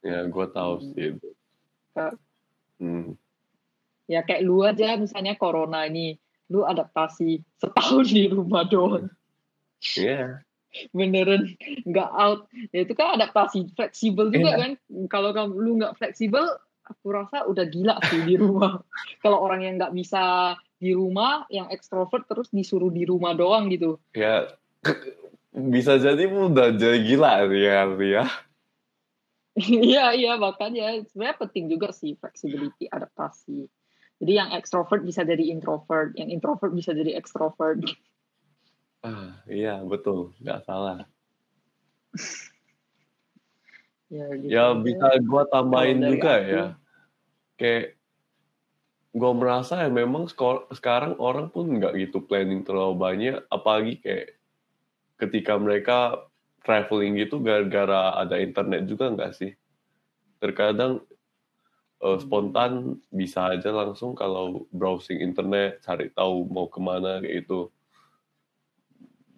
Ya 0.00 0.24
gue 0.24 0.46
tahu 0.48 0.80
sih 0.80 1.12
itu 1.12 1.28
Hmm. 2.80 3.14
Ya 4.10 4.26
kayak 4.26 4.42
lu 4.42 4.66
aja 4.66 4.98
misalnya 4.98 5.38
corona 5.38 5.86
ini, 5.86 6.18
lu 6.50 6.66
adaptasi 6.66 7.44
setahun 7.62 8.10
di 8.10 8.26
rumah 8.26 8.66
doang. 8.66 9.06
Iya. 9.94 10.42
Yeah. 10.70 10.90
Beneran 10.94 11.54
nggak 11.86 12.10
out. 12.14 12.46
Ya 12.70 12.86
itu 12.86 12.94
kan 12.94 13.18
adaptasi 13.18 13.74
fleksibel 13.74 14.30
juga 14.30 14.54
yeah. 14.54 14.58
kan. 14.58 14.70
Kalau 15.10 15.30
kamu 15.34 15.54
lu 15.54 15.70
nggak 15.82 15.98
fleksibel, 15.98 16.46
aku 16.86 17.06
rasa 17.10 17.46
udah 17.46 17.66
gila 17.70 17.98
sih 18.10 18.22
di 18.26 18.34
rumah. 18.34 18.82
Kalau 19.22 19.38
orang 19.42 19.62
yang 19.66 19.74
nggak 19.78 19.94
bisa 19.94 20.54
di 20.78 20.94
rumah, 20.94 21.46
yang 21.50 21.70
ekstrovert 21.70 22.26
terus 22.26 22.50
disuruh 22.50 22.90
di 22.90 23.06
rumah 23.06 23.34
doang 23.34 23.70
gitu. 23.70 23.98
Ya 24.14 24.50
bisa 25.50 25.98
jadi 25.98 26.30
udah 26.30 26.78
jadi 26.78 26.98
gila 27.02 27.50
ya 27.50 27.86
ya. 27.98 28.24
Iya 29.92 30.16
iya 30.16 30.32
makanya 30.40 31.04
sebenarnya 31.04 31.36
penting 31.36 31.68
juga 31.68 31.92
sih 31.92 32.16
flexibility 32.16 32.88
adaptasi. 32.88 33.68
Jadi 34.20 34.32
yang 34.36 34.52
extrovert 34.52 35.04
bisa 35.04 35.24
jadi 35.24 35.52
introvert, 35.52 36.12
yang 36.16 36.28
introvert 36.28 36.72
bisa 36.72 36.92
jadi 36.92 37.16
extrovert. 37.16 37.80
Ah, 39.00 39.40
iya 39.48 39.80
betul, 39.80 40.36
nggak 40.44 40.60
salah. 40.68 41.08
ya, 44.12 44.28
gitu 44.36 44.52
ya 44.52 44.76
bisa 44.76 45.08
gue 45.20 45.42
tambahin 45.48 46.04
juga 46.04 46.32
aku, 46.36 46.52
ya. 46.52 46.64
Kayak 47.56 47.84
gue 49.10 49.32
merasa 49.34 49.82
ya 49.82 49.90
memang 49.90 50.30
sekarang 50.70 51.18
orang 51.18 51.50
pun 51.50 51.66
nggak 51.80 51.96
gitu 51.98 52.20
planning 52.20 52.62
terlalu 52.62 52.94
banyak, 53.00 53.40
apalagi 53.48 54.04
kayak 54.04 54.36
ketika 55.16 55.56
mereka 55.56 56.28
traveling 56.64 57.16
gitu 57.20 57.40
gara-gara 57.40 58.16
ada 58.20 58.36
internet 58.36 58.86
juga 58.88 59.12
nggak 59.12 59.32
sih? 59.36 59.52
Terkadang 60.40 61.04
uh, 62.04 62.18
spontan 62.20 63.00
bisa 63.12 63.52
aja 63.56 63.70
langsung 63.72 64.16
kalau 64.16 64.64
browsing 64.72 65.20
internet 65.20 65.80
cari 65.84 66.08
tahu 66.12 66.48
mau 66.48 66.68
ke 66.68 66.80
mana 66.80 67.20
kayak 67.20 67.46
itu. 67.46 67.68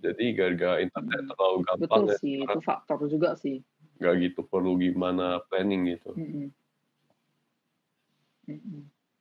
Jadi 0.02 0.35
gara-gara 0.35 0.82
internet 0.82 1.20
hmm. 1.22 1.30
terlalu 1.30 1.58
gampang. 1.62 1.82
Betul 1.87 2.04
ya, 2.11 2.16
sih, 2.18 2.35
itu 2.42 2.61
faktor 2.62 2.98
juga 3.06 3.38
sih. 3.38 3.62
Gak 4.02 4.18
gitu 4.18 4.42
perlu 4.42 4.74
gimana 4.74 5.38
planning 5.46 5.94
gitu. 5.94 6.11
Mm 6.18 6.26
-hmm. 6.26 6.46
Mm 8.50 8.58
-hmm. 8.58 8.80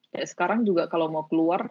Kayak 0.09 0.27
sekarang 0.33 0.65
juga 0.65 0.89
kalau 0.89 1.13
mau 1.13 1.29
keluar 1.29 1.69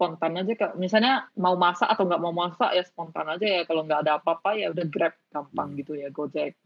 spontan 0.00 0.40
aja 0.40 0.56
kak 0.56 0.80
misalnya 0.80 1.28
mau 1.36 1.60
masak 1.60 1.84
atau 1.92 2.08
nggak 2.08 2.24
mau 2.24 2.32
masak 2.32 2.72
ya 2.72 2.80
spontan 2.88 3.36
aja 3.36 3.44
ya 3.44 3.62
kalau 3.68 3.84
nggak 3.84 4.00
ada 4.08 4.16
apa-apa 4.16 4.56
ya 4.56 4.72
udah 4.72 4.86
grab 4.88 5.12
gampang 5.28 5.76
hmm. 5.76 5.78
gitu 5.84 5.92
ya 6.00 6.08
gojek 6.08 6.56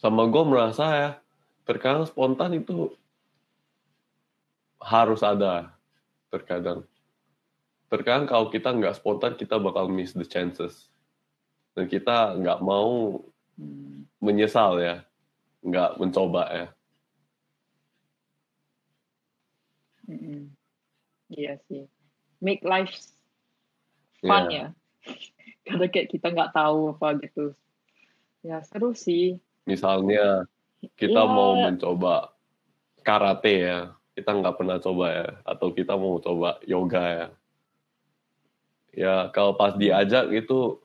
sama 0.00 0.24
gue 0.32 0.44
merasa 0.48 0.84
ya 0.96 1.10
terkadang 1.68 2.08
spontan 2.08 2.56
itu 2.56 2.96
harus 4.80 5.20
ada 5.20 5.76
terkadang 6.32 6.88
terkadang 7.92 8.24
kalau 8.24 8.48
kita 8.48 8.72
nggak 8.72 8.96
spontan 8.96 9.36
kita 9.36 9.60
bakal 9.60 9.84
miss 9.92 10.16
the 10.16 10.24
chances 10.24 10.88
dan 11.76 11.84
kita 11.92 12.40
nggak 12.40 12.64
mau 12.64 13.20
hmm. 13.60 14.08
menyesal 14.24 14.80
ya 14.80 15.04
nggak 15.60 16.00
mencoba 16.00 16.42
ya. 16.48 16.66
Mm-mm. 20.10 20.50
Iya 21.30 21.62
sih. 21.70 21.86
Make 22.42 22.66
life 22.66 22.90
fun 24.26 24.50
Iya. 24.50 24.50
ya. 24.50 24.66
Karena 25.66 25.86
kayak 25.86 26.08
kita 26.10 26.26
nggak 26.34 26.52
tahu 26.52 26.98
apa 26.98 27.08
gitu. 27.22 27.54
Ya 28.42 28.58
seru 28.66 28.90
sih. 28.96 29.38
Misalnya 29.68 30.50
kita 30.98 31.22
Ya, 31.22 31.30
mau 31.30 31.54
mencoba 31.60 32.34
karate 33.04 33.68
ya, 33.68 33.78
kita 34.16 34.32
nggak 34.34 34.56
pernah 34.56 34.80
coba 34.80 35.06
ya, 35.12 35.28
atau 35.44 35.68
kita 35.70 35.94
mau 35.94 36.18
coba 36.18 36.58
yoga 36.64 37.04
ya. 37.04 37.26
Ya 38.90 39.14
kalau 39.30 39.54
pas 39.54 39.76
diajak 39.78 40.32
itu 40.34 40.80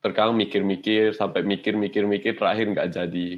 terkadang 0.00 0.38
mikir-mikir 0.38 1.12
sampai 1.12 1.44
mikir-mikir-mikir 1.44 2.38
terakhir 2.38 2.72
nggak 2.72 2.90
jadi. 2.94 3.28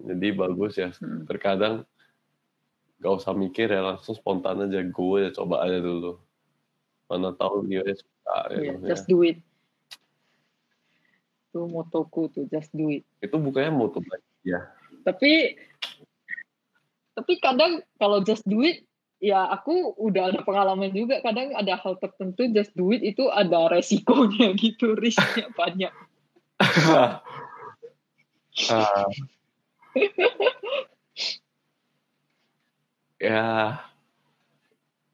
Jadi 0.00 0.28
bagus 0.32 0.80
ya. 0.80 0.94
Terkadang 1.28 1.84
nggak 3.00 3.14
usah 3.16 3.32
mikir 3.32 3.72
ya 3.72 3.80
langsung 3.80 4.12
spontan 4.14 4.68
aja 4.68 4.84
gue 4.84 5.18
ya 5.24 5.30
coba 5.32 5.64
aja 5.64 5.80
dulu. 5.80 6.20
Mana 7.08 7.34
tahu 7.34 7.66
dia 7.66 7.82
suka 7.82 8.38
iya, 8.54 8.76
gitu 8.76 8.84
ya. 8.84 8.88
just 8.94 9.06
do 9.08 9.18
it. 9.24 9.38
Itu 11.50 11.66
motoku 11.66 12.30
tuh, 12.30 12.46
just 12.46 12.70
do 12.70 12.92
it. 12.92 13.02
Itu 13.18 13.40
bukannya 13.40 13.72
moto 13.74 13.98
ya. 14.46 14.70
Tapi 15.02 15.58
tapi 17.16 17.32
kadang 17.42 17.82
kalau 17.98 18.22
just 18.22 18.46
do 18.46 18.62
it 18.62 18.86
ya 19.20 19.52
aku 19.52 19.92
udah 20.00 20.32
ada 20.32 20.40
pengalaman 20.40 20.96
juga 20.96 21.20
kadang 21.20 21.52
ada 21.52 21.76
hal 21.76 22.00
tertentu 22.00 22.48
just 22.56 22.72
do 22.72 22.88
it 22.88 23.04
itu 23.04 23.28
ada 23.28 23.68
resikonya 23.68 24.56
gitu 24.62 24.96
risknya 24.96 25.52
banyak 25.52 25.92
Ah. 28.68 29.06
ya. 33.30 33.46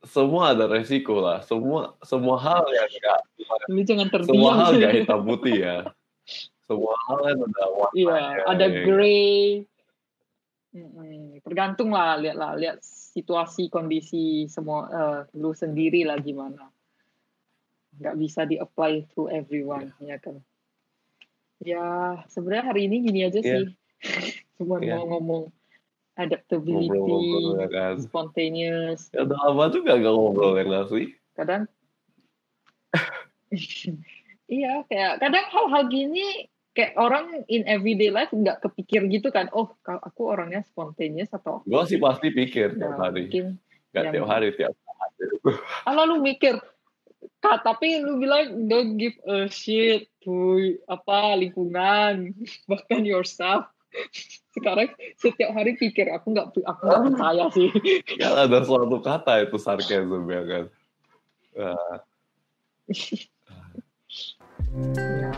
Semua 0.07 0.55
ada 0.55 0.65
resiko 0.65 1.19
lah. 1.19 1.43
Semua 1.43 1.99
semua 2.01 2.39
hal 2.39 2.65
yang 2.71 2.89
enggak 2.89 3.21
lu 3.67 3.83
jangan 3.83 4.07
semua 4.07 4.23
terdiam 4.23 4.55
hal 4.57 4.71
enggak 4.75 4.95
hitam 5.03 5.21
putih 5.23 5.57
ya. 5.61 5.77
Semua 6.67 6.95
hal 7.07 7.19
kan 7.23 7.37
ada 7.43 7.65
warnanya 7.75 7.95
iya 7.95 8.19
ada 8.47 8.67
ya. 8.67 8.83
gray 8.83 9.63
Mm-mm. 10.77 11.41
tergantung 11.41 11.89
lah 11.91 12.21
lihat 12.21 12.37
lah 12.37 12.53
lihat 12.53 12.79
situasi 12.85 13.73
kondisi 13.73 14.45
semua 14.47 14.87
eh, 14.93 15.21
lu 15.35 15.51
sendiri 15.51 16.05
lah 16.05 16.21
gimana. 16.21 16.69
Nggak 17.97 18.15
bisa 18.21 18.45
di 18.45 18.61
apply 18.61 19.09
to 19.11 19.27
everyone 19.27 19.91
ya. 19.99 20.21
kan? 20.21 20.39
Ya 21.59 21.87
sebenarnya 22.29 22.65
hari 22.69 22.87
ini 22.87 23.09
gini 23.09 23.21
aja 23.25 23.41
Iya. 23.41 23.49
sih. 23.49 23.65
Cuma 24.61 24.77
Iya. 24.79 25.01
mau 25.01 25.17
ngomong 25.17 25.43
adaptability 26.17 26.89
ngobrol-ngobrol 26.91 27.61
ya 27.61 27.69
kan? 27.69 27.95
spontaneous. 28.01 29.13
Ya 29.13 29.29
udah 29.29 29.39
lama 29.49 29.65
juga 29.69 30.01
gak 30.01 30.15
ngobrol 30.17 30.53
ya 30.57 30.65
nggak 30.65 30.87
sih? 30.91 31.07
Kadang. 31.37 31.63
Iya 34.47 34.87
kayak 34.87 35.23
kadang 35.23 35.47
hal-hal 35.51 35.85
gini 35.91 36.47
kayak 36.71 36.95
orang 36.95 37.43
in 37.51 37.67
everyday 37.67 38.13
life 38.13 38.31
nggak 38.31 38.63
kepikir 38.63 39.03
gitu 39.09 39.33
kan 39.35 39.49
oh 39.51 39.75
kalau 39.81 39.99
aku 40.05 40.23
orangnya 40.29 40.61
spontaneous 40.63 41.33
atau 41.33 41.65
gue 41.65 41.83
sih 41.89 41.97
pasti 41.99 42.31
pikir 42.31 42.77
tiap 42.77 43.01
hari. 43.01 43.27
nggak 43.33 43.57
yang- 43.97 44.13
tiap 44.15 44.29
hari 44.29 44.49
tiap 44.55 44.77
ah 45.89 46.05
lu 46.05 46.21
mikir 46.21 46.61
Kak, 47.43 47.67
tapi 47.67 48.01
lu 48.01 48.23
bilang 48.23 48.71
don't 48.71 49.01
give 49.01 49.17
a 49.27 49.51
shit 49.51 50.07
to 50.23 50.77
apa 50.87 51.35
lingkungan 51.39 52.37
bahkan 52.71 53.03
yourself 53.03 53.67
sekarang 54.57 54.89
setiap 55.21 55.51
hari 55.53 55.77
pikir 55.77 56.09
aku 56.09 56.33
nggak 56.33 56.57
aku 56.65 56.81
nggak 56.89 57.03
percaya 57.13 57.45
sih. 57.53 57.69
Kan 58.21 58.33
ada 58.49 58.59
suatu 58.65 58.99
kata 59.05 59.45
itu 59.45 59.57
sarkasm 59.61 60.25
ya 60.33 60.43
kan? 60.49 60.65
Nah, 61.57 61.97
ya 64.87 65.33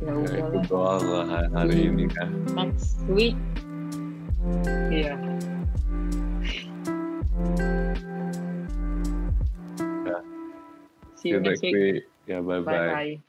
ya 0.00 0.12
ya 0.20 0.44
itu 0.48 0.58
doang 0.68 1.04
lah 1.04 1.24
hari- 1.28 1.52
hari 1.52 1.76
ini 1.88 2.04
kan. 2.08 2.28
Next 2.56 3.00
week. 3.08 3.36
Iya. 4.88 5.16
Ya. 10.08 10.18
see 11.16 11.32
you 11.36 11.40
next 11.40 11.60
week. 11.64 11.72
week. 11.76 12.04
Ya 12.28 12.40
bye 12.40 12.60
bye 12.60 12.72
bye 12.72 12.88
bye 12.88 13.20